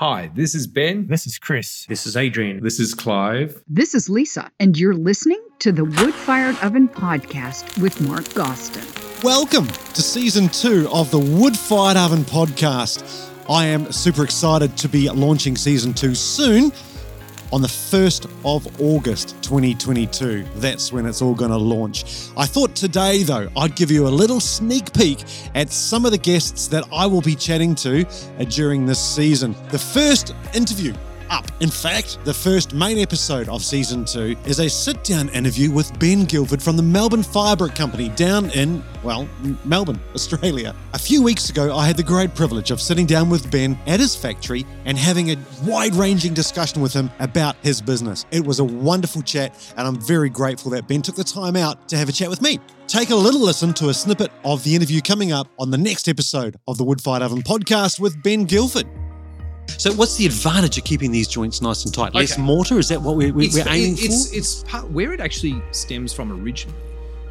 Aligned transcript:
Hi, 0.00 0.30
this 0.32 0.54
is 0.54 0.68
Ben. 0.68 1.08
This 1.08 1.26
is 1.26 1.40
Chris. 1.40 1.84
This 1.86 2.06
is 2.06 2.16
Adrian. 2.16 2.62
This 2.62 2.78
is 2.78 2.94
Clive. 2.94 3.60
This 3.66 3.96
is 3.96 4.08
Lisa, 4.08 4.48
and 4.60 4.78
you're 4.78 4.94
listening 4.94 5.44
to 5.58 5.72
the 5.72 5.84
Wood 5.84 6.14
Fired 6.14 6.56
Oven 6.62 6.86
Podcast 6.86 7.82
with 7.82 8.00
Mark 8.02 8.22
Gostin. 8.26 8.84
Welcome 9.24 9.66
to 9.66 10.00
season 10.00 10.50
two 10.50 10.88
of 10.92 11.10
the 11.10 11.18
Wood 11.18 11.58
Fired 11.58 11.96
Oven 11.96 12.20
Podcast. 12.20 13.28
I 13.50 13.64
am 13.64 13.90
super 13.90 14.22
excited 14.22 14.76
to 14.76 14.88
be 14.88 15.10
launching 15.10 15.56
season 15.56 15.92
two 15.92 16.14
soon 16.14 16.70
on 17.52 17.62
the 17.62 17.68
1st 17.68 18.24
of 18.44 18.80
August 18.80 19.30
2022. 19.42 20.44
That's 20.56 20.92
when 20.92 21.06
it's 21.06 21.22
all 21.22 21.34
going 21.34 21.50
to 21.50 21.56
launch. 21.56 22.28
I 22.36 22.46
thought 22.46 22.74
today, 22.74 23.22
though, 23.22 23.48
I'd 23.56 23.74
give 23.76 23.90
you 23.90 24.06
a 24.06 24.10
little 24.10 24.40
sneak 24.40 24.92
peek 24.92 25.24
at 25.54 25.70
some 25.70 26.04
of 26.04 26.12
the 26.12 26.18
guests 26.18 26.68
that 26.68 26.84
I 26.92 27.06
will 27.06 27.22
be 27.22 27.34
chatting 27.34 27.74
to 27.76 28.06
uh, 28.06 28.44
during 28.44 28.86
this 28.86 29.00
season. 29.00 29.54
The 29.70 29.78
first 29.78 30.34
interview 30.54 30.94
up. 31.30 31.44
In 31.60 31.70
fact, 31.70 32.18
the 32.24 32.34
first 32.34 32.74
main 32.74 32.98
episode 32.98 33.48
of 33.48 33.62
season 33.62 34.04
two 34.04 34.36
is 34.44 34.60
a 34.60 34.68
sit 34.68 35.02
down 35.04 35.28
interview 35.30 35.70
with 35.70 35.96
Ben 35.98 36.24
Guilford 36.24 36.62
from 36.62 36.76
the 36.76 36.82
Melbourne 36.82 37.22
Firebrick 37.22 37.74
Company 37.74 38.08
down 38.10 38.50
in, 38.50 38.82
well, 39.02 39.28
Melbourne, 39.64 40.00
Australia. 40.14 40.74
A 40.94 40.98
few 40.98 41.22
weeks 41.22 41.50
ago, 41.50 41.76
I 41.76 41.86
had 41.86 41.96
the 41.96 42.02
great 42.02 42.34
privilege 42.34 42.70
of 42.70 42.80
sitting 42.80 43.06
down 43.06 43.28
with 43.28 43.50
Ben 43.50 43.78
at 43.86 44.00
his 44.00 44.14
factory 44.14 44.64
and 44.84 44.96
having 44.96 45.30
a 45.30 45.36
wide 45.64 45.94
ranging 45.94 46.34
discussion 46.34 46.80
with 46.80 46.92
him 46.92 47.10
about 47.18 47.56
his 47.62 47.80
business. 47.80 48.26
It 48.30 48.44
was 48.44 48.60
a 48.60 48.64
wonderful 48.64 49.22
chat, 49.22 49.72
and 49.76 49.86
I'm 49.86 50.00
very 50.00 50.30
grateful 50.30 50.70
that 50.72 50.88
Ben 50.88 51.02
took 51.02 51.16
the 51.16 51.24
time 51.24 51.56
out 51.56 51.88
to 51.88 51.96
have 51.96 52.08
a 52.08 52.12
chat 52.12 52.30
with 52.30 52.42
me. 52.42 52.58
Take 52.86 53.10
a 53.10 53.16
little 53.16 53.40
listen 53.40 53.74
to 53.74 53.90
a 53.90 53.94
snippet 53.94 54.30
of 54.44 54.64
the 54.64 54.74
interview 54.74 55.02
coming 55.02 55.30
up 55.30 55.48
on 55.58 55.70
the 55.70 55.78
next 55.78 56.08
episode 56.08 56.56
of 56.66 56.78
the 56.78 56.84
Wood 56.84 57.02
Fired 57.02 57.22
Oven 57.22 57.42
podcast 57.42 58.00
with 58.00 58.22
Ben 58.22 58.44
Guilford. 58.44 58.88
So, 59.76 59.92
what's 59.92 60.16
the 60.16 60.26
advantage 60.26 60.76
of 60.78 60.84
keeping 60.84 61.12
these 61.12 61.28
joints 61.28 61.60
nice 61.62 61.84
and 61.84 61.94
tight? 61.94 62.14
Less 62.14 62.32
Okay. 62.32 62.42
mortar? 62.42 62.78
Is 62.78 62.88
that 62.88 63.00
what 63.00 63.16
we're, 63.16 63.32
we're 63.32 63.46
It's, 63.46 63.56
aiming 63.58 63.92
it's, 63.98 64.30
for? 64.30 64.36
it's 64.36 64.62
part, 64.64 64.90
where 64.90 65.12
it 65.12 65.20
actually 65.20 65.62
stems 65.70 66.12
from 66.12 66.32
originally 66.32 66.76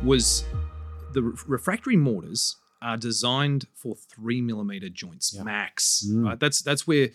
was 0.04 0.46
the 1.14 1.24
refractory 1.48 1.98
mortars 1.98 2.56
are 2.82 2.96
designed 2.96 3.66
for 3.74 3.96
three 3.96 4.40
millimeter 4.40 4.88
joints 4.88 5.34
Yeah. 5.36 5.44
max. 5.44 6.06
Mm. 6.08 6.24
Right, 6.26 6.40
that's 6.40 6.62
that's 6.62 6.86
where 6.88 7.10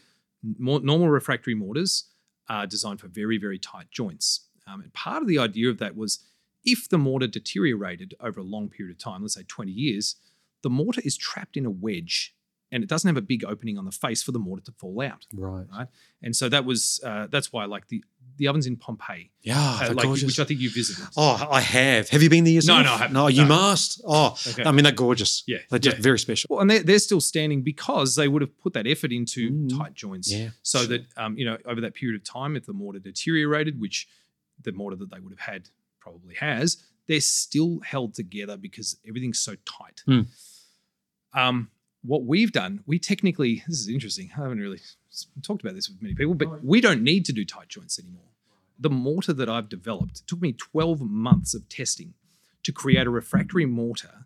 more, 0.59 0.81
normal 0.81 1.09
refractory 1.09 1.55
mortars 1.55 2.05
are 2.49 2.67
designed 2.67 3.01
for 3.01 3.07
very 3.09 3.39
very 3.39 3.59
tight 3.59 3.91
joints. 3.91 4.49
Um, 4.67 4.81
and 4.83 4.93
part 4.93 5.23
of 5.23 5.29
the 5.29 5.39
idea 5.39 5.71
of 5.71 5.79
that 5.79 5.97
was 5.97 6.19
if 6.65 6.89
the 6.89 6.99
mortar 6.99 7.27
deteriorated 7.29 8.15
over 8.21 8.41
a 8.41 8.45
long 8.45 8.69
period 8.69 8.95
of 8.97 8.99
time, 9.03 9.23
let's 9.23 9.35
say 9.35 9.45
twenty 9.47 9.73
years, 9.73 10.17
the 10.63 10.71
mortar 10.71 11.01
is 11.05 11.17
trapped 11.17 11.57
in 11.57 11.65
a 11.65 11.71
wedge 11.71 12.35
and 12.73 12.83
it 12.83 12.89
doesn't 12.89 13.07
have 13.07 13.17
a 13.17 13.23
big 13.23 13.45
opening 13.45 13.79
on 13.79 13.85
the 13.85 13.93
face 13.93 14.23
for 14.23 14.33
the 14.33 14.39
mortar 14.41 14.65
to 14.65 14.73
fall 14.73 15.01
out. 15.03 15.27
right. 15.35 15.67
Right, 15.73 15.87
and 16.23 16.35
so 16.35 16.49
that 16.49 16.65
was 16.65 16.99
uh, 17.05 17.29
that's 17.31 17.53
why 17.53 17.67
like 17.67 17.87
the 17.89 18.03
the 18.39 18.49
ovens 18.49 18.67
in 18.67 18.77
Pompeii, 18.77 19.31
Yeah, 19.43 19.79
uh, 19.83 19.93
like, 19.95 20.09
which 20.09 20.41
I 20.41 20.45
think 20.45 20.59
you 20.59 20.71
visited. 20.71 21.05
Oh, 21.17 21.47
I 21.51 21.61
have. 21.61 22.09
Have 22.09 22.23
you 22.23 22.31
been 22.31 22.45
there 22.45 22.55
yourself? 22.55 22.83
no, 22.85 22.93
I 22.93 22.97
haven't. 22.97 23.13
No, 23.13 23.27
you 23.29 23.43
No. 23.43 23.49
must. 23.49 24.01
Oh, 24.07 24.35
Okay. 24.49 24.65
I 24.65 24.73
mean, 24.73 24.85
they're 24.85 24.93
gorgeous. 24.93 25.45
Yeah, 25.47 25.59
They're 25.69 25.79
just 25.79 25.99
yeah. 25.99 26.03
very 26.03 26.19
special. 26.19 26.49
Well, 26.51 26.61
and 26.61 26.71
they're, 26.71 26.83
they're 26.83 26.99
still 26.99 27.21
standing 27.21 27.61
because 27.63 28.15
they 28.17 28.29
would 28.29 28.41
have 28.41 28.57
put 28.59 28.73
that 28.73 28.87
effort 28.87 29.13
into 29.13 29.51
Mm. 29.51 29.79
tight 29.79 29.93
joints. 29.95 30.33
Yeah, 30.33 30.49
So 30.63 30.79
sure. 30.79 30.89
that 30.89 31.03
um, 31.19 31.37
you 31.37 31.45
know, 31.45 31.59
over 31.67 31.81
that 31.83 31.93
period 31.95 32.19
of 32.19 32.25
time, 32.25 32.57
if 32.57 32.65
the 32.65 32.73
mortar 32.73 33.01
deteriorated, 33.01 33.79
which 33.79 34.09
the 34.63 34.73
mortar 34.73 34.97
that 34.97 35.11
they 35.11 35.21
would 35.21 35.33
have 35.33 35.41
had 35.55 35.69
probably 36.01 36.35
has, 36.37 36.79
they're 37.09 37.21
still 37.21 37.81
held 37.81 38.15
together 38.15 38.57
because 38.57 38.97
everything's 39.07 39.41
so 39.41 39.57
tight. 39.67 40.03
Mm. 40.09 40.27
Um, 41.35 41.71
what 42.05 42.25
we've 42.25 42.53
done, 42.53 42.83
we 42.87 42.99
technically, 42.99 43.63
this 43.69 43.79
is 43.81 43.89
interesting. 43.89 44.31
I 44.37 44.43
haven't 44.43 44.61
really 44.61 44.81
talked 45.43 45.63
about 45.63 45.75
this 45.75 45.89
with 45.89 46.03
many 46.03 46.15
people, 46.15 46.35
but 46.35 46.65
we 46.65 46.81
don't 46.81 47.03
need 47.03 47.25
to 47.27 47.33
do 47.33 47.45
tight 47.45 47.69
joints 47.69 47.99
anymore. 47.99 48.23
The 48.79 48.91
mortar 48.91 49.33
that 49.35 49.49
I've 49.49 49.69
developed 49.69 50.21
it 50.21 50.27
took 50.27 50.41
me 50.41 50.53
12 50.53 51.01
months 51.01 51.55
of 51.55 51.69
testing 51.69 52.15
to 52.65 52.73
create 52.73 53.07
a 53.07 53.11
refractory 53.11 53.67
mortar 53.67 54.25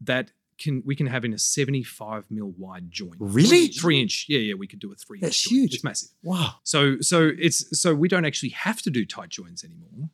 that 0.00 0.30
can 0.58 0.82
we 0.86 0.94
can 0.94 1.06
have 1.08 1.24
in 1.24 1.32
a 1.32 1.38
75 1.38 2.30
mil 2.30 2.54
wide 2.56 2.90
joint. 2.90 3.16
Really? 3.18 3.68
Three, 3.68 4.00
inch. 4.00 4.26
Yeah, 4.28 4.38
yeah, 4.38 4.54
we 4.54 4.66
could 4.66 4.78
do 4.78 4.92
a 4.92 4.94
three 4.94 5.18
That's 5.20 5.44
inch. 5.44 5.50
joint. 5.50 5.60
huge. 5.62 5.74
It's 5.74 5.84
massive. 5.84 6.10
Wow. 6.22 6.54
So 6.62 7.00
so 7.00 7.32
it's 7.38 7.78
so 7.80 7.94
we 7.94 8.08
don't 8.08 8.24
actually 8.24 8.50
have 8.50 8.80
to 8.82 8.90
do 8.90 9.04
tight 9.04 9.30
joints 9.30 9.64
anymore, 9.64 10.10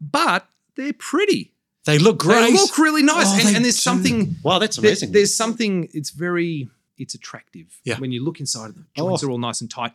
but 0.00 0.48
they're 0.76 0.94
pretty. 0.94 1.52
They 1.84 1.98
look 1.98 2.18
great. 2.18 2.46
They 2.46 2.52
look 2.52 2.78
really 2.78 3.02
nice, 3.02 3.26
Oh, 3.26 3.46
and, 3.46 3.56
and 3.56 3.64
there's 3.64 3.76
do. 3.76 3.80
something. 3.80 4.36
Wow, 4.42 4.58
that's 4.60 4.76
there- 4.76 4.90
amazing. 4.90 5.12
there's 5.12 5.34
something. 5.36 5.88
It's 5.92 6.10
very. 6.10 6.68
It's 6.98 7.14
attractive. 7.14 7.80
Yeah. 7.84 7.98
When 7.98 8.12
you 8.12 8.22
look 8.24 8.38
inside 8.38 8.66
of 8.68 8.74
them, 8.74 8.86
joints 8.96 9.24
Oh. 9.24 9.26
are 9.26 9.30
all 9.30 9.38
nice 9.38 9.60
and 9.60 9.68
tight. 9.70 9.92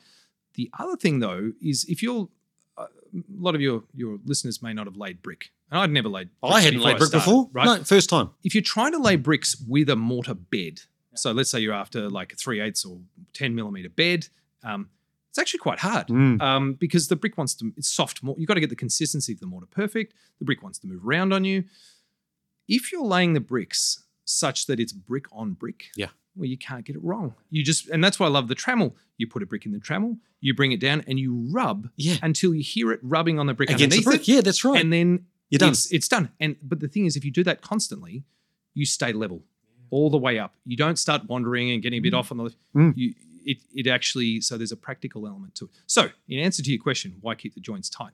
The 0.56 0.70
other 0.78 0.98
thing 0.98 1.20
though 1.20 1.54
is 1.62 1.86
if 1.86 2.02
you're 2.04 2.28
uh, 2.78 2.88
a 3.14 3.22
lot 3.40 3.56
of 3.56 3.62
your 3.62 3.84
your 3.94 4.20
listeners 4.26 4.62
may 4.62 4.74
not 4.74 4.88
have 4.88 4.98
laid 4.98 5.22
brick, 5.22 5.52
and 5.72 5.80
I'd 5.80 5.92
never 5.92 6.10
laid. 6.10 6.30
I 6.44 6.60
hadn't 6.62 6.80
before 6.80 6.88
laid 6.92 6.98
brick 6.98 7.08
started, 7.10 7.26
before. 7.26 7.50
right? 7.54 7.66
No, 7.66 7.84
first 7.84 8.10
time. 8.10 8.32
if 8.44 8.54
you're 8.56 8.64
trying 8.64 8.92
to 8.92 8.98
lay 8.98 9.16
bricks 9.16 9.56
with 9.68 9.90
a 9.90 9.96
mortar 9.96 10.34
bed, 10.34 10.82
so 11.14 11.32
let's 11.32 11.50
say 11.50 11.60
you're 11.60 11.74
after 11.74 12.10
like 12.10 12.34
a 12.34 12.36
three 12.36 12.60
eighths 12.60 12.84
or 12.84 13.00
ten 13.34 13.56
millimeter 13.56 13.90
bed, 13.90 14.28
um, 14.64 14.90
it's 15.30 15.38
actually 15.40 15.60
quite 15.60 15.80
hard 15.80 16.08
Mm. 16.08 16.42
um, 16.42 16.74
because 16.74 17.08
the 17.10 17.16
brick 17.16 17.38
wants 17.38 17.54
to. 17.56 17.72
It's 17.78 17.90
soft. 17.90 18.24
More, 18.24 18.36
you've 18.38 18.48
got 18.48 18.56
to 18.56 18.60
get 18.60 18.70
the 18.70 18.76
consistency 18.76 19.34
of 19.34 19.40
the 19.40 19.46
mortar 19.48 19.68
perfect. 19.68 20.14
The 20.40 20.46
brick 20.46 20.64
wants 20.64 20.80
to 20.80 20.88
move 20.88 21.06
around 21.06 21.34
on 21.34 21.46
you. 21.46 21.66
If 22.68 22.92
you're 22.92 23.04
laying 23.04 23.34
the 23.34 23.40
bricks 23.40 24.04
such 24.26 24.66
that 24.66 24.80
it's 24.80 24.92
brick 24.92 25.26
on 25.32 25.54
brick, 25.54 25.86
Yeah. 25.96 26.08
well, 26.36 26.46
you 26.48 26.58
can't 26.58 26.86
get 26.86 26.96
it 26.96 27.04
wrong. 27.04 27.34
You 27.50 27.64
just, 27.64 27.88
and 27.90 28.04
that's 28.04 28.20
why 28.20 28.26
I 28.26 28.30
love 28.30 28.48
the 28.48 28.56
trammel. 28.56 28.94
You 29.18 29.28
put 29.28 29.42
a 29.42 29.46
brick 29.46 29.66
in 29.66 29.72
the 29.72 29.80
trammel, 29.80 30.18
you 30.42 30.54
bring 30.54 30.72
it 30.72 30.80
down, 30.80 31.04
and 31.08 31.18
you 31.20 31.48
rub 31.52 31.90
Yeah. 31.96 32.18
until 32.22 32.54
you 32.54 32.62
hear 32.64 32.92
it 32.92 33.00
rubbing 33.02 33.40
on 33.40 33.46
the 33.48 33.54
brick 33.54 33.70
Against 33.70 33.98
the 33.98 34.04
brick. 34.04 34.22
it, 34.22 34.28
Yeah, 34.28 34.42
that's 34.42 34.64
right. 34.66 34.80
and 34.82 34.92
then 34.92 35.26
You're 35.50 35.60
done. 35.60 35.70
It's, 35.70 35.92
it's 35.94 36.08
done. 36.10 36.30
And 36.40 36.58
but 36.62 36.80
the 36.82 36.88
thing 36.90 37.06
is, 37.06 37.16
if 37.16 37.24
you 37.24 37.32
do 37.32 37.44
that 37.46 37.62
constantly, 37.62 38.26
you 38.74 38.86
stay 38.86 39.14
level 39.14 39.44
all 39.90 40.10
the 40.10 40.18
way 40.18 40.38
up. 40.38 40.56
You 40.66 40.76
don't 40.76 41.00
start 41.00 41.28
wandering 41.30 41.72
and 41.72 41.82
getting 41.82 42.00
a 42.00 42.02
bit 42.02 42.14
off 42.14 42.32
on 42.34 42.38
the. 42.38 42.54
Mm. 42.76 42.94
You 42.98 43.14
it 43.48 43.58
it 43.74 43.88
actually 43.88 44.42
so 44.42 44.58
there's 44.58 44.72
a 44.72 44.78
practical 44.78 45.28
element 45.28 45.56
to 45.56 45.66
it. 45.66 45.72
So 45.88 46.10
in 46.28 46.40
answer 46.40 46.62
to 46.62 46.70
your 46.70 46.82
question, 46.82 47.16
why 47.22 47.36
keep 47.36 47.56
the 47.56 47.62
joints 47.62 47.90
tight? 47.90 48.14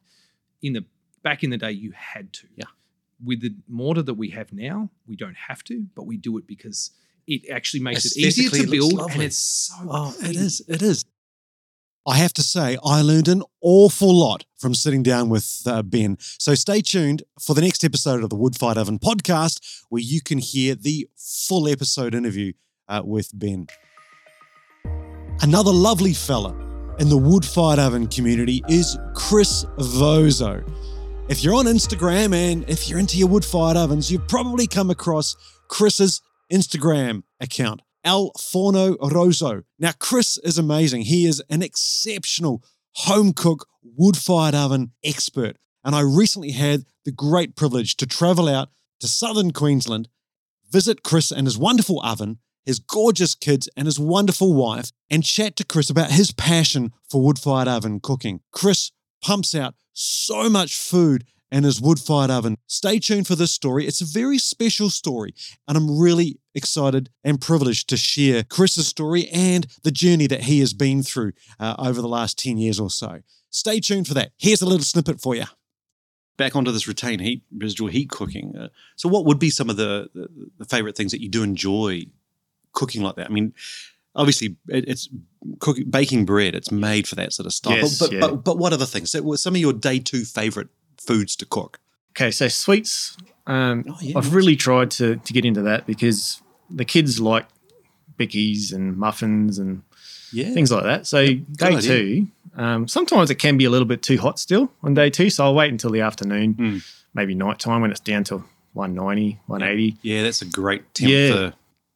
In 0.61 0.73
the 0.73 0.85
back 1.23 1.43
in 1.43 1.49
the 1.49 1.57
day, 1.57 1.71
you 1.71 1.91
had 1.91 2.31
to. 2.33 2.47
Yeah. 2.55 2.65
With 3.23 3.41
the 3.41 3.55
mortar 3.67 4.03
that 4.03 4.13
we 4.13 4.29
have 4.29 4.53
now, 4.53 4.89
we 5.07 5.15
don't 5.15 5.35
have 5.35 5.63
to, 5.65 5.85
but 5.95 6.05
we 6.05 6.17
do 6.17 6.37
it 6.37 6.45
because 6.47 6.91
it 7.25 7.49
actually 7.49 7.79
makes 7.81 8.05
it 8.05 8.17
easier 8.17 8.47
Aesthetically, 8.47 8.59
to 8.59 8.65
it 8.65 8.81
looks 8.81 8.95
build, 8.95 9.11
and 9.11 9.23
it's 9.23 9.39
so. 9.39 9.75
Oh, 9.89 10.09
it 10.19 10.19
pretty. 10.19 10.39
is. 10.39 10.61
It 10.67 10.81
is. 10.81 11.05
I 12.05 12.17
have 12.17 12.33
to 12.33 12.43
say, 12.43 12.77
I 12.83 13.01
learned 13.01 13.29
an 13.29 13.43
awful 13.61 14.13
lot 14.13 14.43
from 14.57 14.75
sitting 14.75 15.03
down 15.03 15.29
with 15.29 15.61
uh, 15.65 15.81
Ben. 15.83 16.17
So 16.19 16.53
stay 16.53 16.81
tuned 16.81 17.23
for 17.39 17.55
the 17.55 17.61
next 17.61 17.85
episode 17.85 18.23
of 18.23 18.29
the 18.29 18.35
Wood 18.35 18.57
Fired 18.57 18.77
Oven 18.77 18.99
podcast, 18.99 19.61
where 19.87 20.01
you 20.01 20.21
can 20.21 20.39
hear 20.39 20.75
the 20.75 21.07
full 21.15 21.65
episode 21.65 22.13
interview 22.13 22.51
uh, 22.89 23.03
with 23.05 23.31
Ben. 23.33 23.67
Another 25.43 25.73
lovely 25.73 26.13
fella 26.13 26.55
in 26.99 27.09
the 27.09 27.17
Wood 27.17 27.43
Fired 27.43 27.77
Oven 27.77 28.07
community 28.07 28.63
is 28.69 28.97
Chris 29.13 29.65
Vozo. 29.77 30.63
If 31.27 31.43
you're 31.43 31.55
on 31.55 31.65
Instagram 31.65 32.33
and 32.33 32.63
if 32.69 32.87
you're 32.87 32.97
into 32.97 33.17
your 33.17 33.27
wood 33.27 33.43
fired 33.43 33.75
ovens, 33.75 34.09
you've 34.09 34.25
probably 34.29 34.67
come 34.67 34.89
across 34.89 35.35
Chris's 35.67 36.21
Instagram 36.49 37.23
account. 37.41 37.81
El 38.05 38.31
Forno 38.39 38.93
Roso. 38.95 39.63
Now, 39.77 39.91
Chris 39.99 40.37
is 40.37 40.57
amazing. 40.57 41.01
He 41.01 41.25
is 41.25 41.43
an 41.49 41.61
exceptional 41.61 42.63
home 42.93 43.33
cook, 43.33 43.67
wood 43.83 44.15
fired 44.15 44.55
oven 44.55 44.93
expert. 45.03 45.57
And 45.83 45.93
I 45.93 46.03
recently 46.03 46.51
had 46.51 46.85
the 47.03 47.11
great 47.11 47.57
privilege 47.57 47.97
to 47.97 48.07
travel 48.07 48.47
out 48.47 48.69
to 49.01 49.09
southern 49.09 49.51
Queensland, 49.51 50.07
visit 50.71 51.03
Chris 51.03 51.31
and 51.31 51.47
his 51.47 51.57
wonderful 51.57 51.99
oven, 52.01 52.39
his 52.65 52.79
gorgeous 52.79 53.35
kids, 53.35 53.69
and 53.75 53.85
his 53.85 53.99
wonderful 53.99 54.53
wife, 54.53 54.91
and 55.09 55.23
chat 55.23 55.55
to 55.57 55.65
Chris 55.65 55.89
about 55.89 56.11
his 56.11 56.31
passion 56.31 56.91
for 57.09 57.21
wood 57.21 57.39
fired 57.39 57.67
oven 57.67 57.99
cooking. 57.99 58.41
Chris 58.51 58.91
pumps 59.21 59.55
out 59.55 59.75
so 59.93 60.49
much 60.49 60.75
food 60.75 61.25
in 61.53 61.63
his 61.63 61.79
wood 61.79 61.99
fired 61.99 62.31
oven. 62.31 62.57
Stay 62.65 62.97
tuned 62.97 63.27
for 63.27 63.35
this 63.35 63.51
story. 63.51 63.85
It's 63.85 64.01
a 64.01 64.05
very 64.05 64.39
special 64.39 64.89
story, 64.89 65.35
and 65.67 65.77
I'm 65.77 65.99
really 65.99 66.39
excited 66.55 67.09
and 67.23 67.39
privileged 67.39 67.87
to 67.89 67.97
share 67.97 68.43
Chris's 68.43 68.87
story 68.87 69.29
and 69.29 69.67
the 69.83 69.91
journey 69.91 70.27
that 70.27 70.41
he 70.41 70.59
has 70.59 70.73
been 70.73 71.03
through 71.03 71.33
uh, 71.59 71.75
over 71.77 72.01
the 72.01 72.07
last 72.07 72.39
10 72.39 72.57
years 72.57 72.79
or 72.79 72.89
so. 72.89 73.21
Stay 73.51 73.79
tuned 73.79 74.07
for 74.07 74.15
that. 74.15 74.31
Here's 74.39 74.63
a 74.63 74.65
little 74.65 74.83
snippet 74.83 75.21
for 75.21 75.35
you. 75.35 75.45
Back 76.37 76.55
onto 76.55 76.71
this 76.71 76.87
retained 76.87 77.21
heat, 77.21 77.43
residual 77.55 77.89
heat 77.89 78.09
cooking. 78.09 78.55
Uh, 78.57 78.69
so, 78.95 79.07
what 79.07 79.25
would 79.25 79.37
be 79.37 79.51
some 79.51 79.69
of 79.69 79.77
the, 79.77 80.09
the, 80.15 80.27
the 80.57 80.65
favorite 80.65 80.97
things 80.97 81.11
that 81.11 81.21
you 81.21 81.29
do 81.29 81.43
enjoy 81.43 82.07
cooking 82.73 83.01
like 83.01 83.15
that? 83.15 83.27
I 83.27 83.29
mean, 83.33 83.53
obviously, 84.15 84.55
it, 84.67 84.87
it's 84.87 85.09
cooking, 85.59 85.89
baking 85.89 86.25
bread. 86.25 86.55
It's 86.55 86.71
made 86.71 87.07
for 87.07 87.15
that 87.15 87.33
sort 87.33 87.45
of 87.45 87.53
stuff. 87.53 87.75
Yes, 87.75 87.99
but, 87.99 88.05
but, 88.09 88.13
yeah. 88.13 88.19
but, 88.21 88.43
but 88.43 88.57
what 88.57 88.73
other 88.73 88.85
things? 88.85 89.11
So, 89.11 89.35
some 89.35 89.55
of 89.55 89.61
your 89.61 89.73
day 89.73 89.99
two 89.99 90.23
favorite 90.25 90.67
foods 90.97 91.35
to 91.37 91.45
cook? 91.45 91.79
Okay, 92.11 92.29
so 92.31 92.47
sweets. 92.47 93.17
Um, 93.47 93.83
Oh, 93.89 93.97
yeah, 94.01 94.17
I've 94.17 94.25
nice. 94.25 94.33
really 94.33 94.55
tried 94.55 94.91
to 94.91 95.15
to 95.17 95.33
get 95.33 95.43
into 95.45 95.61
that 95.63 95.85
because 95.85 96.41
the 96.69 96.85
kids 96.85 97.19
like 97.19 97.45
bickies 98.17 98.71
and 98.73 98.95
muffins 98.97 99.59
and 99.59 99.81
Yeah. 100.31 100.51
things 100.53 100.71
like 100.71 100.83
that. 100.83 101.07
So 101.07 101.25
day 101.27 101.79
two, 101.81 102.27
um, 102.55 102.87
sometimes 102.87 103.29
it 103.31 103.35
can 103.35 103.57
be 103.57 103.65
a 103.65 103.69
little 103.69 103.87
bit 103.87 104.01
too 104.01 104.17
hot 104.17 104.39
still 104.39 104.71
on 104.83 104.93
day 104.93 105.09
two. 105.09 105.29
So 105.29 105.43
I'll 105.43 105.55
wait 105.55 105.71
until 105.71 105.89
the 105.91 106.01
afternoon, 106.01 106.53
Mm. 106.53 106.83
maybe 107.13 107.35
night 107.35 107.59
time 107.59 107.81
when 107.81 107.91
it's 107.91 107.99
down 107.99 108.23
to 108.25 108.43
190, 108.73 109.39
180. 109.47 109.97
Yeah, 110.03 110.23
that's 110.23 110.41
a 110.41 110.45
great 110.45 110.93
temp 110.93 111.11
Yeah. 111.11 111.31
for 111.31 111.53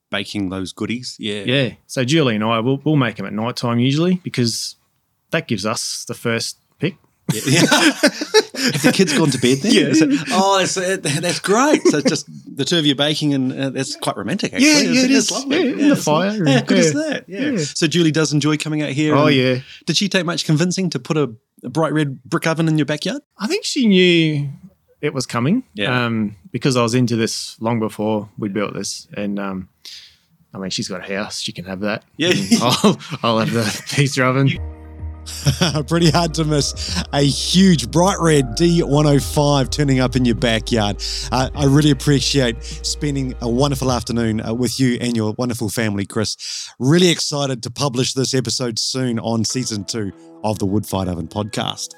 baking 0.09 0.49
those 0.49 0.71
goodies. 0.73 1.15
Yeah. 1.19 1.43
Yeah. 1.45 1.73
So 1.87 2.03
Julie 2.03 2.35
and 2.35 2.43
I 2.43 2.59
we'll, 2.59 2.77
we'll 2.83 2.95
make 2.95 3.15
them 3.17 3.25
at 3.25 3.33
night 3.33 3.55
time 3.55 3.79
usually 3.79 4.15
because 4.23 4.75
that 5.31 5.47
gives 5.47 5.65
us 5.65 6.05
the 6.07 6.13
first 6.13 6.57
pick. 6.79 6.95
Yeah. 7.33 7.61
Have 8.57 8.81
the 8.81 8.91
kids 8.93 9.15
gone 9.17 9.29
to 9.31 9.37
bed 9.37 9.59
then? 9.59 9.71
Yeah. 9.71 9.93
So- 9.93 10.07
oh, 10.31 10.57
that's, 10.59 10.75
that's 11.19 11.39
great. 11.39 11.83
So 11.87 11.99
it's 11.99 12.09
just 12.09 12.27
the 12.57 12.65
two 12.65 12.77
of 12.79 12.85
you 12.87 12.95
baking, 12.95 13.33
and 13.35 13.53
uh, 13.53 13.69
that's 13.69 13.95
quite 13.95 14.17
romantic, 14.17 14.51
actually. 14.53 14.67
Yeah, 14.67 14.79
yeah, 15.05 15.17
It's 15.17 15.29
lovely. 15.31 15.57
Yeah, 15.57 15.71
in 15.83 15.89
the 15.89 15.95
fire 15.95 16.29
lovely. 16.31 16.39
and- 16.39 16.49
Yeah, 16.49 16.61
good 16.63 16.77
as 16.79 16.85
yeah. 16.93 17.01
that. 17.01 17.25
Yeah. 17.27 17.39
Yeah. 17.51 17.57
So 17.59 17.85
Julie 17.87 18.11
does 18.11 18.33
enjoy 18.33 18.57
coming 18.57 18.81
out 18.81 18.89
here. 18.89 19.15
Oh 19.15 19.27
yeah. 19.27 19.59
Did 19.85 19.95
she 19.97 20.09
take 20.09 20.25
much 20.25 20.43
convincing 20.45 20.89
to 20.91 20.99
put 20.99 21.17
a, 21.17 21.33
a 21.63 21.69
bright 21.69 21.93
red 21.93 22.23
brick 22.23 22.47
oven 22.47 22.67
in 22.67 22.77
your 22.79 22.85
backyard? 22.85 23.21
I 23.37 23.45
think 23.47 23.63
she 23.63 23.87
knew 23.87 24.49
it 25.01 25.13
was 25.13 25.25
coming. 25.25 25.63
Yeah. 25.73 26.05
Um, 26.05 26.35
because 26.51 26.75
I 26.75 26.83
was 26.83 26.95
into 26.95 27.15
this 27.15 27.59
long 27.61 27.79
before 27.79 28.29
we 28.37 28.49
built 28.49 28.73
this, 28.73 29.07
and 29.15 29.39
um, 29.39 29.69
I 30.53 30.57
mean, 30.57 30.69
she's 30.69 30.87
got 30.87 31.07
a 31.07 31.15
house; 31.15 31.41
she 31.41 31.51
can 31.51 31.65
have 31.65 31.81
that. 31.81 32.03
Yeah. 32.17 32.33
I'll, 32.61 32.99
I'll 33.23 33.39
have 33.39 33.51
the 33.51 33.83
pizza 33.89 34.25
oven. 34.25 34.49
Pretty 35.87 36.09
hard 36.09 36.33
to 36.35 36.45
miss 36.45 37.03
a 37.13 37.21
huge 37.21 37.91
bright 37.91 38.17
red 38.19 38.57
D105 38.57 39.69
turning 39.69 39.99
up 39.99 40.15
in 40.15 40.23
your 40.23 40.35
backyard. 40.35 41.03
Uh, 41.31 41.49
I 41.53 41.65
really 41.65 41.91
appreciate 41.91 42.63
spending 42.63 43.35
a 43.41 43.49
wonderful 43.49 43.91
afternoon 43.91 44.39
uh, 44.39 44.53
with 44.53 44.79
you 44.79 44.97
and 45.01 45.17
your 45.17 45.33
wonderful 45.37 45.69
family, 45.69 46.05
Chris. 46.05 46.69
Really 46.79 47.09
excited 47.09 47.61
to 47.63 47.71
publish 47.71 48.13
this 48.13 48.33
episode 48.33 48.79
soon 48.79 49.19
on 49.19 49.43
season 49.43 49.83
two 49.83 50.11
of 50.45 50.59
the 50.59 50.65
Wood 50.65 50.85
Fired 50.85 51.09
Oven 51.09 51.27
podcast. 51.27 51.93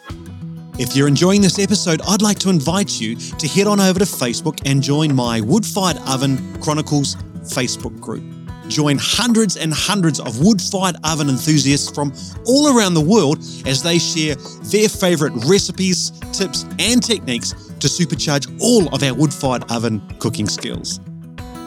If 0.80 0.96
you're 0.96 1.10
enjoying 1.10 1.42
this 1.42 1.60
episode, 1.60 2.02
I'd 2.08 2.22
like 2.22 2.40
to 2.40 2.50
invite 2.50 3.02
you 3.02 3.18
to 3.18 3.48
head 3.50 3.68
on 3.68 3.82
over 3.82 4.00
to 4.00 4.06
Facebook 4.06 4.62
and 4.66 4.82
join 4.82 5.14
my 5.14 5.42
Wood 5.42 5.66
Fired 5.66 5.98
Oven 6.08 6.58
Chronicles 6.62 7.18
Facebook 7.42 8.00
group. 8.00 8.24
Join 8.70 8.98
hundreds 8.98 9.58
and 9.58 9.74
hundreds 9.74 10.22
of 10.22 10.40
wood-fired 10.40 10.96
oven 11.04 11.28
enthusiasts 11.28 11.92
from 11.92 12.14
all 12.46 12.78
around 12.78 12.94
the 12.94 13.02
world 13.02 13.40
as 13.66 13.84
they 13.84 14.00
share 14.00 14.36
their 14.72 14.88
favorite 14.88 15.34
recipes, 15.48 16.12
tips, 16.32 16.66
and 16.80 17.04
techniques 17.04 17.52
to 17.82 17.88
supercharge 17.88 18.48
all 18.62 18.88
of 18.96 19.04
our 19.04 19.14
wood-fired 19.14 19.70
oven 19.70 20.00
cooking 20.20 20.48
skills. 20.48 21.02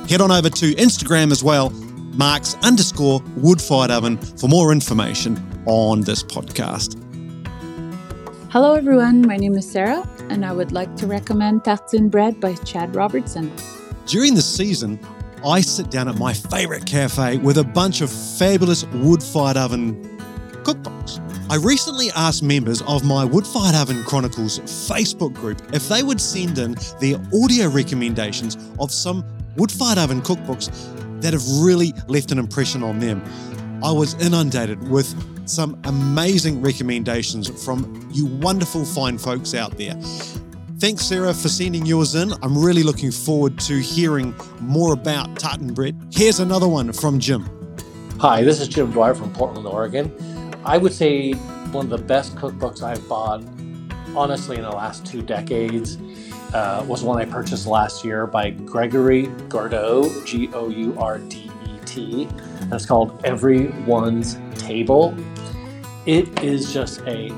Head 0.08 0.22
on 0.22 0.32
over 0.32 0.48
to 0.48 0.74
Instagram 0.76 1.32
as 1.32 1.44
well, 1.44 1.68
marks 2.14 2.56
underscore 2.62 3.20
wood-fired 3.36 3.90
oven 3.90 4.16
for 4.16 4.48
more 4.48 4.72
information 4.72 5.36
on 5.66 6.00
this 6.00 6.22
podcast. 6.22 6.98
Hello, 8.52 8.74
everyone. 8.74 9.22
My 9.22 9.38
name 9.38 9.54
is 9.54 9.66
Sarah, 9.66 10.06
and 10.28 10.44
I 10.44 10.52
would 10.52 10.72
like 10.72 10.94
to 10.96 11.06
recommend 11.06 11.64
Tartine 11.64 12.10
Bread 12.10 12.38
by 12.38 12.52
Chad 12.52 12.94
Robertson. 12.94 13.50
During 14.04 14.34
the 14.34 14.42
season, 14.42 15.00
I 15.42 15.62
sit 15.62 15.90
down 15.90 16.06
at 16.06 16.18
my 16.18 16.34
favorite 16.34 16.84
cafe 16.84 17.38
with 17.38 17.56
a 17.56 17.64
bunch 17.64 18.02
of 18.02 18.12
fabulous 18.12 18.84
wood 18.88 19.22
fired 19.22 19.56
oven 19.56 20.18
cookbooks. 20.64 21.18
I 21.50 21.56
recently 21.56 22.10
asked 22.14 22.42
members 22.42 22.82
of 22.82 23.06
my 23.06 23.24
Wood 23.24 23.46
Fired 23.46 23.74
Oven 23.74 24.04
Chronicles 24.04 24.58
Facebook 24.58 25.32
group 25.32 25.62
if 25.72 25.88
they 25.88 26.02
would 26.02 26.20
send 26.20 26.58
in 26.58 26.76
their 27.00 27.16
audio 27.32 27.70
recommendations 27.70 28.58
of 28.78 28.92
some 28.92 29.24
wood 29.56 29.72
fired 29.72 29.96
oven 29.96 30.20
cookbooks 30.20 30.68
that 31.22 31.32
have 31.32 31.42
really 31.62 31.94
left 32.06 32.30
an 32.32 32.38
impression 32.38 32.82
on 32.82 32.98
them. 32.98 33.24
I 33.82 33.92
was 33.92 34.12
inundated 34.22 34.86
with 34.90 35.31
some 35.44 35.80
amazing 35.84 36.60
recommendations 36.62 37.48
from 37.64 38.08
you 38.12 38.26
wonderful 38.26 38.84
fine 38.84 39.18
folks 39.18 39.54
out 39.54 39.76
there. 39.76 39.94
Thanks, 40.78 41.06
Sarah, 41.06 41.32
for 41.32 41.48
sending 41.48 41.86
yours 41.86 42.16
in. 42.16 42.32
I'm 42.42 42.58
really 42.58 42.82
looking 42.82 43.12
forward 43.12 43.58
to 43.60 43.78
hearing 43.78 44.34
more 44.60 44.92
about 44.92 45.28
Tartine 45.36 45.74
bread. 45.74 45.96
Here's 46.10 46.40
another 46.40 46.68
one 46.68 46.92
from 46.92 47.20
Jim. 47.20 47.48
Hi, 48.18 48.42
this 48.42 48.60
is 48.60 48.68
Jim 48.68 48.90
Dwyer 48.90 49.14
from 49.14 49.32
Portland, 49.32 49.66
Oregon. 49.66 50.12
I 50.64 50.78
would 50.78 50.92
say 50.92 51.32
one 51.72 51.86
of 51.86 51.90
the 51.90 52.04
best 52.04 52.34
cookbooks 52.34 52.82
I've 52.82 53.08
bought, 53.08 53.44
honestly, 54.16 54.56
in 54.56 54.62
the 54.62 54.70
last 54.70 55.06
two 55.06 55.22
decades, 55.22 55.98
uh, 56.52 56.84
was 56.86 57.02
one 57.02 57.18
I 57.18 57.24
purchased 57.24 57.66
last 57.66 58.04
year 58.04 58.26
by 58.26 58.50
Gregory 58.50 59.26
Gourdet, 59.48 60.26
G 60.26 60.50
O 60.52 60.68
U 60.68 60.96
R 60.98 61.18
D 61.18 61.50
E 61.64 61.78
T. 61.84 62.28
And 62.60 62.72
it's 62.72 62.86
called 62.86 63.20
Everyone's 63.24 64.36
Table. 64.72 65.14
It 66.06 66.42
is 66.42 66.72
just 66.72 67.00
a, 67.02 67.30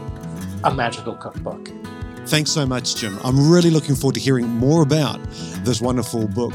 a 0.62 0.72
magical 0.72 1.16
cookbook. 1.16 1.69
Thanks 2.26 2.52
so 2.52 2.64
much, 2.64 2.94
Jim. 2.94 3.19
I'm 3.25 3.50
really 3.50 3.70
looking 3.70 3.96
forward 3.96 4.14
to 4.14 4.20
hearing 4.20 4.46
more 4.46 4.82
about 4.82 5.19
this 5.64 5.81
wonderful 5.81 6.28
book, 6.28 6.54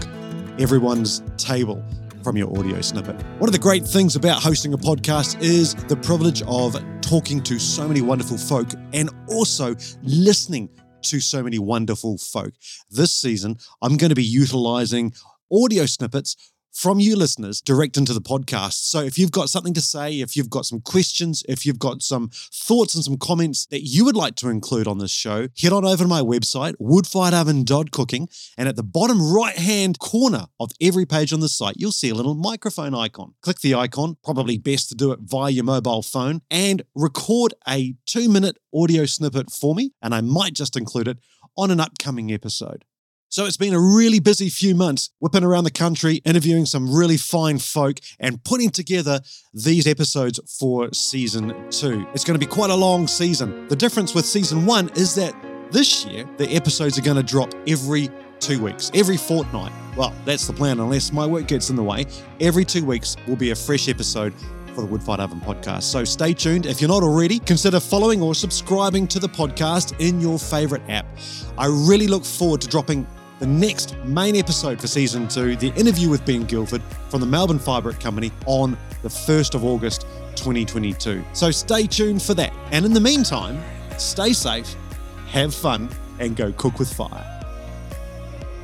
Everyone's 0.57 1.21
Table, 1.35 1.83
from 2.23 2.37
your 2.37 2.57
audio 2.57 2.79
snippet. 2.79 3.17
One 3.39 3.49
of 3.49 3.51
the 3.51 3.59
great 3.59 3.85
things 3.85 4.15
about 4.15 4.41
hosting 4.41 4.71
a 4.71 4.77
podcast 4.77 5.41
is 5.41 5.75
the 5.75 5.97
privilege 5.97 6.43
of 6.43 6.81
talking 7.01 7.43
to 7.43 7.59
so 7.59 7.85
many 7.85 7.99
wonderful 7.99 8.37
folk 8.37 8.69
and 8.93 9.09
also 9.27 9.75
listening 10.01 10.69
to 11.01 11.19
so 11.19 11.43
many 11.43 11.59
wonderful 11.59 12.17
folk. 12.17 12.53
This 12.89 13.13
season, 13.13 13.57
I'm 13.81 13.97
going 13.97 14.11
to 14.11 14.15
be 14.15 14.23
utilizing 14.23 15.11
audio 15.51 15.85
snippets 15.85 16.53
from 16.73 16.99
you 16.99 17.15
listeners 17.15 17.61
direct 17.61 17.97
into 17.97 18.13
the 18.13 18.21
podcast. 18.21 18.89
So 18.89 19.01
if 19.01 19.17
you've 19.17 19.31
got 19.31 19.49
something 19.49 19.73
to 19.73 19.81
say, 19.81 20.19
if 20.21 20.35
you've 20.35 20.49
got 20.49 20.65
some 20.65 20.81
questions, 20.81 21.43
if 21.49 21.65
you've 21.65 21.79
got 21.79 22.01
some 22.01 22.29
thoughts 22.31 22.95
and 22.95 23.03
some 23.03 23.17
comments 23.17 23.65
that 23.67 23.81
you 23.81 24.05
would 24.05 24.15
like 24.15 24.35
to 24.35 24.49
include 24.49 24.87
on 24.87 24.99
this 24.99 25.11
show, 25.11 25.47
head 25.61 25.73
on 25.73 25.85
over 25.85 26.03
to 26.03 26.07
my 26.07 26.21
website, 26.21 26.75
woodfiredoven.cooking, 26.79 28.29
and 28.57 28.67
at 28.67 28.75
the 28.75 28.83
bottom 28.83 29.21
right 29.21 29.57
hand 29.57 29.99
corner 29.99 30.47
of 30.59 30.71
every 30.81 31.05
page 31.05 31.33
on 31.33 31.39
the 31.39 31.49
site, 31.49 31.75
you'll 31.77 31.91
see 31.91 32.09
a 32.09 32.15
little 32.15 32.35
microphone 32.35 32.93
icon. 32.93 33.33
Click 33.41 33.59
the 33.59 33.75
icon, 33.75 34.17
probably 34.23 34.57
best 34.57 34.89
to 34.89 34.95
do 34.95 35.11
it 35.11 35.19
via 35.21 35.51
your 35.51 35.63
mobile 35.63 36.01
phone, 36.01 36.41
and 36.49 36.83
record 36.95 37.53
a 37.67 37.95
two 38.05 38.29
minute 38.29 38.57
audio 38.73 39.05
snippet 39.05 39.51
for 39.51 39.75
me, 39.75 39.91
and 40.01 40.13
I 40.13 40.21
might 40.21 40.53
just 40.53 40.77
include 40.77 41.07
it 41.07 41.19
on 41.57 41.71
an 41.71 41.79
upcoming 41.79 42.31
episode. 42.31 42.85
So 43.31 43.45
it's 43.45 43.57
been 43.57 43.75
a 43.75 43.79
really 43.79 44.19
busy 44.19 44.49
few 44.49 44.73
months 44.73 45.11
whipping 45.19 45.43
around 45.43 45.63
the 45.63 45.71
country, 45.71 46.15
interviewing 46.25 46.65
some 46.65 46.91
really 46.91 47.15
fine 47.15 47.59
folk, 47.59 47.99
and 48.19 48.43
putting 48.43 48.71
together 48.71 49.19
these 49.53 49.85
episodes 49.85 50.39
for 50.57 50.91
season 50.93 51.53
two. 51.69 52.07
It's 52.15 52.23
going 52.23 52.39
to 52.39 52.43
be 52.43 52.51
quite 52.51 52.71
a 52.71 52.75
long 52.75 53.05
season. 53.05 53.67
The 53.67 53.75
difference 53.75 54.15
with 54.15 54.25
season 54.25 54.65
one 54.65 54.89
is 54.95 55.13
that 55.13 55.35
this 55.71 56.05
year, 56.05 56.27
the 56.37 56.49
episodes 56.55 56.97
are 56.97 57.03
going 57.03 57.17
to 57.17 57.23
drop 57.23 57.53
every 57.67 58.09
two 58.39 58.63
weeks, 58.63 58.89
every 58.95 59.17
fortnight. 59.17 59.73
Well, 59.95 60.11
that's 60.25 60.47
the 60.47 60.53
plan, 60.53 60.79
unless 60.79 61.11
my 61.11 61.27
work 61.27 61.45
gets 61.45 61.69
in 61.69 61.75
the 61.75 61.83
way. 61.83 62.07
Every 62.39 62.65
two 62.65 62.83
weeks 62.83 63.15
will 63.27 63.35
be 63.35 63.51
a 63.51 63.55
fresh 63.55 63.89
episode 63.89 64.33
for 64.73 64.81
the 64.81 64.87
Wood 64.87 65.03
Fired 65.03 65.19
Oven 65.19 65.39
podcast. 65.41 65.83
So 65.83 66.03
stay 66.03 66.33
tuned. 66.33 66.65
If 66.65 66.81
you're 66.81 66.89
not 66.89 67.03
already, 67.03 67.37
consider 67.37 67.79
following 67.79 68.23
or 68.23 68.33
subscribing 68.33 69.07
to 69.09 69.19
the 69.19 69.29
podcast 69.29 69.93
in 69.99 70.19
your 70.19 70.39
favorite 70.39 70.81
app. 70.89 71.05
I 71.59 71.67
really 71.67 72.07
look 72.07 72.25
forward 72.25 72.61
to 72.61 72.67
dropping 72.67 73.05
the 73.39 73.47
next 73.47 73.95
main 74.03 74.35
episode 74.35 74.79
for 74.79 74.87
season 74.87 75.27
two, 75.27 75.55
the 75.55 75.69
interview 75.75 76.09
with 76.09 76.25
Ben 76.25 76.43
Guilford 76.43 76.81
from 77.09 77.21
the 77.21 77.25
Melbourne 77.25 77.59
Firebrick 77.59 77.99
Company 77.99 78.31
on 78.45 78.77
the 79.01 79.09
1st 79.09 79.55
of 79.55 79.63
August 79.63 80.01
2022. 80.35 81.23
So 81.33 81.51
stay 81.51 81.87
tuned 81.87 82.21
for 82.21 82.33
that. 82.35 82.53
And 82.71 82.85
in 82.85 82.93
the 82.93 82.99
meantime, 82.99 83.61
stay 83.97 84.33
safe, 84.33 84.75
have 85.29 85.55
fun, 85.55 85.89
and 86.19 86.35
go 86.35 86.51
cook 86.53 86.79
with 86.79 86.91
fire. 86.93 87.25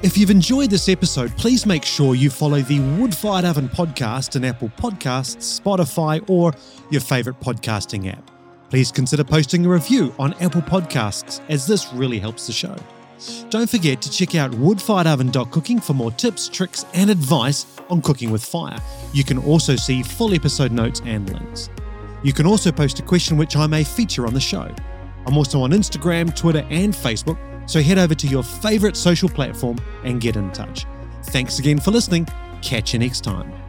If 0.03 0.17
you've 0.17 0.29
enjoyed 0.29 0.69
this 0.69 0.87
episode, 0.89 1.35
please 1.37 1.65
make 1.65 1.83
sure 1.83 2.13
you 2.13 2.29
follow 2.29 2.61
the 2.61 2.79
Wood 2.97 3.15
Fired 3.15 3.45
Oven 3.45 3.69
podcast 3.69 4.35
in 4.35 4.43
Apple 4.43 4.69
Podcasts, 4.77 5.59
Spotify, 5.59 6.23
or 6.29 6.53
your 6.91 7.01
favorite 7.01 7.39
podcasting 7.39 8.11
app. 8.11 8.29
Please 8.69 8.91
consider 8.91 9.23
posting 9.23 9.65
a 9.65 9.69
review 9.69 10.13
on 10.19 10.33
Apple 10.35 10.61
Podcasts, 10.61 11.39
as 11.49 11.65
this 11.65 11.91
really 11.93 12.19
helps 12.19 12.45
the 12.45 12.53
show. 12.53 12.75
Don't 13.49 13.69
forget 13.69 14.01
to 14.01 14.11
check 14.11 14.35
out 14.35 14.51
woodfiredoven.cooking 14.51 15.79
for 15.79 15.93
more 15.93 16.11
tips, 16.11 16.49
tricks, 16.49 16.85
and 16.93 17.09
advice 17.09 17.65
on 17.89 18.01
cooking 18.01 18.31
with 18.31 18.43
fire. 18.43 18.77
You 19.13 19.23
can 19.23 19.37
also 19.37 19.75
see 19.75 20.03
full 20.03 20.33
episode 20.33 20.71
notes 20.71 21.01
and 21.05 21.29
links. 21.31 21.69
You 22.23 22.33
can 22.33 22.45
also 22.45 22.71
post 22.71 22.99
a 22.99 23.03
question 23.03 23.37
which 23.37 23.55
I 23.55 23.67
may 23.67 23.83
feature 23.83 24.25
on 24.25 24.33
the 24.33 24.39
show. 24.39 24.73
I'm 25.25 25.37
also 25.37 25.61
on 25.61 25.71
Instagram, 25.71 26.35
Twitter, 26.35 26.65
and 26.69 26.93
Facebook, 26.93 27.37
so 27.69 27.81
head 27.81 27.97
over 27.97 28.15
to 28.15 28.27
your 28.27 28.43
favorite 28.43 28.95
social 28.95 29.29
platform 29.29 29.77
and 30.03 30.21
get 30.21 30.35
in 30.35 30.51
touch. 30.51 30.85
Thanks 31.25 31.59
again 31.59 31.79
for 31.79 31.91
listening. 31.91 32.27
Catch 32.61 32.93
you 32.93 32.99
next 32.99 33.23
time. 33.23 33.64